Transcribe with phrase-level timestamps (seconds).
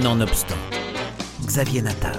[0.00, 0.56] Nonobstant,
[1.44, 2.18] Xavier Natav.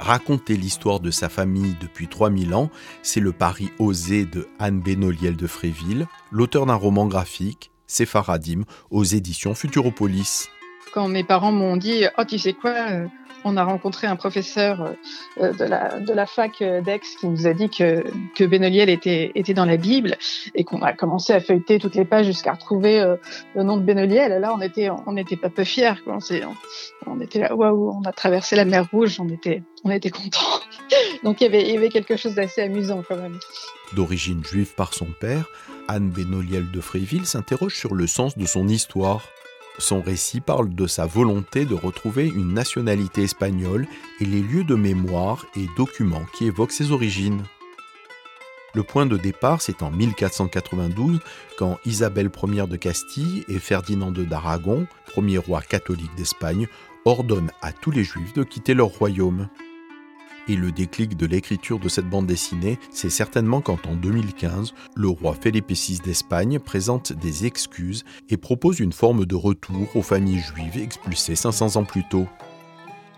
[0.00, 2.70] Raconter l'histoire de sa famille depuis 3000 ans,
[3.04, 9.04] c'est le pari osé de Anne Benoliel de Fréville, l'auteur d'un roman graphique, Sépharadim, aux
[9.04, 10.48] éditions Futuropolis.
[10.92, 13.06] Quand mes parents m'ont dit Oh, tu sais quoi euh,
[13.44, 14.94] on a rencontré un professeur
[15.40, 18.02] euh, de, la, de la fac euh, d'Aix qui nous a dit que,
[18.44, 20.16] Benoliel était, dans la Bible
[20.54, 23.02] et qu'on a commencé à feuilleter toutes les pages jusqu'à retrouver
[23.54, 24.40] le nom de Benoliel.
[24.40, 25.94] Là, on était, on était pas peu fiers.
[27.06, 30.60] On, était là, waouh, on a traversé la mer Rouge, on était, on contents.
[31.22, 33.38] Donc il y, avait, il y avait quelque chose d'assez amusant quand même.
[33.94, 35.46] D'origine juive par son père,
[35.88, 39.22] Anne Benoliel de Fréville s'interroge sur le sens de son histoire.
[39.78, 43.86] Son récit parle de sa volonté de retrouver une nationalité espagnole
[44.20, 47.42] et les lieux de mémoire et documents qui évoquent ses origines.
[48.74, 51.20] Le point de départ, c'est en 1492,
[51.58, 56.66] quand Isabelle Ier de Castille et Ferdinand II d'Aragon, premier roi catholique d'Espagne,
[57.04, 59.48] ordonnent à tous les juifs de quitter leur royaume.
[60.46, 65.08] Et le déclic de l'écriture de cette bande dessinée, c'est certainement quand en 2015, le
[65.08, 70.40] roi Felipe VI d'Espagne présente des excuses et propose une forme de retour aux familles
[70.40, 72.26] juives expulsées 500 ans plus tôt.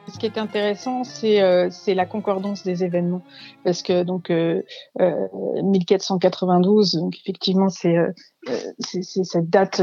[0.09, 3.23] Ce qui est intéressant, c'est euh, la concordance des événements,
[3.65, 4.63] parce que donc euh,
[5.01, 5.27] euh,
[5.65, 8.13] 1492, donc effectivement c'est euh,
[8.79, 9.83] cette date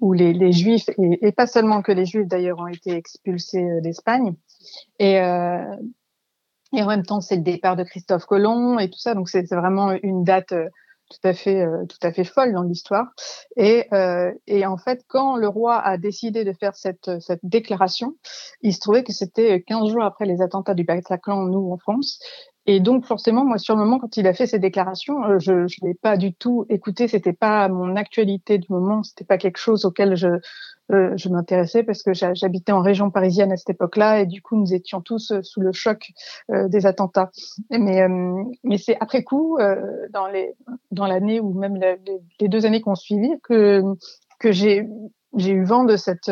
[0.00, 3.80] où les, les Juifs et, et, pas seulement que les Juifs d'ailleurs ont été expulsés
[3.82, 4.34] d'Espagne,
[5.00, 5.18] et
[6.76, 9.14] et en même temps, c'est le départ de Christophe Colomb et tout ça.
[9.14, 10.68] Donc, c'est vraiment une date euh,
[11.10, 13.06] tout à fait, euh, tout à fait folle dans l'histoire.
[13.56, 18.14] Et, euh, et en fait, quand le roi a décidé de faire cette, cette déclaration,
[18.60, 22.20] il se trouvait que c'était 15 jours après les attentats du Bataclan, nous, en France.
[22.68, 25.52] Et donc, forcément, moi, sur le moment, quand il a fait ces déclarations, euh, je
[25.52, 27.06] ne l'ai pas du tout écouté.
[27.06, 29.04] C'était pas mon actualité du moment.
[29.04, 30.28] C'était pas quelque chose auquel je,
[30.90, 34.56] euh, je m'intéressais parce que j'habitais en région parisienne à cette époque-là et du coup,
[34.56, 36.10] nous étions tous euh, sous le choc
[36.48, 37.30] des attentats.
[37.70, 38.06] Mais,
[38.64, 39.58] mais c'est après coup,
[40.12, 40.54] dans les
[40.90, 43.82] dans l'année ou même les, deux années qu'on suivi, que
[44.38, 44.88] que j'ai
[45.36, 46.30] j'ai eu vent de cette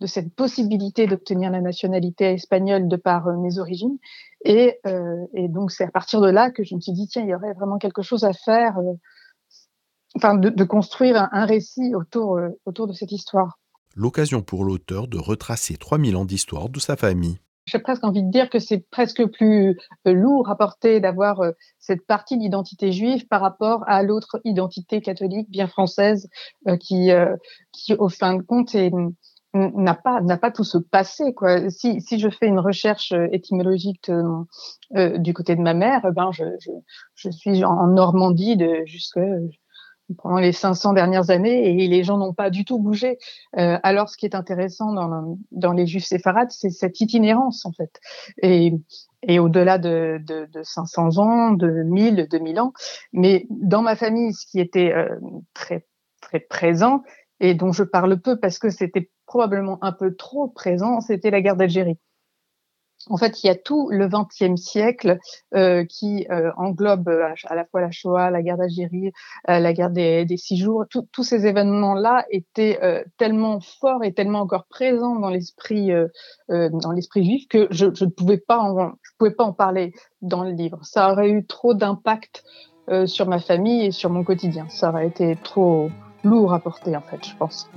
[0.00, 3.98] de cette possibilité d'obtenir la nationalité espagnole de par mes origines
[4.44, 7.22] et, euh, et donc, c'est à partir de là que je me suis dit, tiens,
[7.22, 8.94] il y aurait vraiment quelque chose à faire, euh,
[10.16, 13.58] enfin, de, de, construire un, un récit autour, euh, autour de cette histoire.
[13.94, 17.38] L'occasion pour l'auteur de retracer 3000 ans d'histoire de sa famille.
[17.66, 21.50] J'ai presque envie de dire que c'est presque plus euh, lourd à porter d'avoir euh,
[21.78, 26.28] cette partie d'identité juive par rapport à l'autre identité catholique bien française
[26.80, 27.10] qui,
[27.72, 28.90] qui, au fin de compte, est,
[29.54, 31.70] n'a pas n'a pas tout ce passé quoi.
[31.70, 34.44] Si si je fais une recherche euh, étymologique euh,
[34.96, 36.70] euh, du côté de ma mère, eh ben je, je,
[37.14, 39.18] je suis en Normandie de jusque
[40.18, 43.18] pendant les 500 dernières années et les gens n'ont pas du tout bougé.
[43.58, 47.72] Euh, alors ce qui est intéressant dans dans les Juifs séfarades, c'est cette itinérance en
[47.72, 48.00] fait.
[48.42, 48.74] Et
[49.22, 52.72] et au-delà de, de, de, 500 ans, de 1000, 2000 ans.
[53.12, 55.14] Mais dans ma famille, ce qui était euh,
[55.52, 55.86] très
[56.22, 57.02] très présent
[57.40, 61.40] et dont je parle peu parce que c'était probablement un peu trop présent, c'était la
[61.40, 61.98] guerre d'Algérie.
[63.08, 65.18] En fait, il y a tout le XXe siècle
[65.54, 69.12] euh, qui euh, englobe euh, à la fois la Shoah, la guerre d'Algérie,
[69.46, 70.84] la guerre des, six jours.
[70.90, 72.80] tous ces événements-là étaient
[73.18, 75.90] tellement forts et tellement encore présents dans l'esprit
[76.48, 79.92] dans l'esprit juif que je, je, ne pouvais pas en, je pouvais pas en parler
[80.22, 80.80] dans le livre.
[80.82, 82.42] Ça aurait eu trop d'impact
[83.06, 84.68] sur ma famille et sur mon quotidien.
[84.68, 85.90] Ça aurait été trop
[86.24, 87.70] lourd à porter en fait, je pense.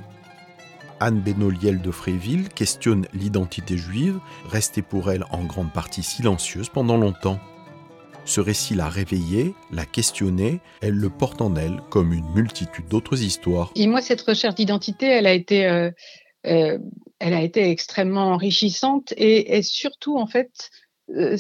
[1.00, 6.98] Anne Benoliel de Fréville questionne l'identité juive, restée pour elle en grande partie silencieuse pendant
[6.98, 7.40] longtemps.
[8.26, 13.22] Ce récit l'a réveillée, l'a questionnée, elle le porte en elle comme une multitude d'autres
[13.22, 13.72] histoires.
[13.76, 15.92] Et moi, cette recherche d'identité, elle a été, euh,
[16.48, 16.80] euh,
[17.20, 20.70] elle a été extrêmement enrichissante et, surtout, en fait,
[21.10, 21.38] euh,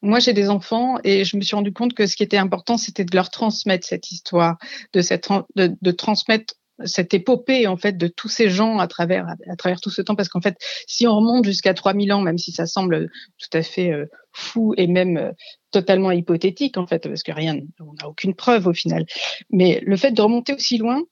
[0.00, 2.76] moi, j'ai des enfants et je me suis rendu compte que ce qui était important,
[2.76, 4.58] c'était de leur transmettre cette histoire,
[4.92, 6.54] de, cette, de transmettre
[6.84, 10.14] cette épopée en fait de tous ces gens à travers à, travers tout ce temps.
[10.14, 10.56] Parce qu'en fait
[10.86, 14.74] si on remonte jusqu'à 3000 ans même si ça semble tout à fait euh, fou
[14.76, 15.32] et même euh,
[15.70, 19.06] totalement hypothétique en fait parce que rien on n'a aucune preuve au final.
[19.50, 21.02] Mais le fait de remonter aussi loin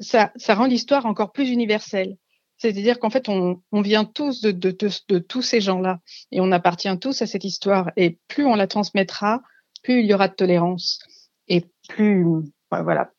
[0.00, 2.16] ça ça rend l'histoire encore plus universelle.
[2.58, 5.98] C'est-à-dire qu'en fait on, on vient tous de, de, de, de tous ces gens-là.
[6.30, 7.90] Et on appartient tous à cette histoire.
[7.96, 9.40] Et plus on la transmettra
[9.82, 11.00] plus il y aura de tolérance.
[11.48, 12.24] Et plus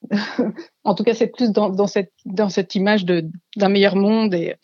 [0.84, 4.56] en tout cas, c'est plus dans, cette, image d'un meilleur monde et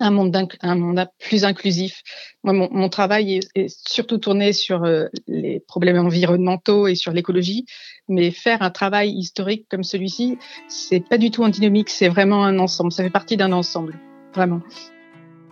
[0.00, 2.02] un monde, plus inclusif.
[2.42, 7.64] Moi, mon, travail est, est, surtout tourné sur euh, les problèmes environnementaux et sur l'écologie,
[8.08, 10.36] mais faire un travail historique comme celui-ci,
[10.68, 12.92] c'est pas du tout antinomique, c'est vraiment un ensemble.
[12.92, 13.98] Ça fait partie d'un ensemble,
[14.34, 14.60] vraiment.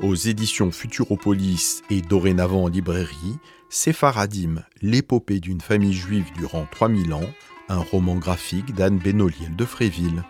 [0.01, 3.37] Aux éditions Futuropolis et dorénavant en librairie,
[3.69, 7.31] Sépharadim, l'épopée d'une famille juive durant 3000 ans,
[7.73, 10.23] un roman graphique d'Anne Benoliel de Fréville.